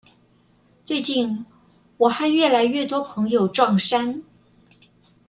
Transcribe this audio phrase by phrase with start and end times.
[0.83, 1.45] 最近，
[1.97, 4.23] 我和越來越多朋友撞衫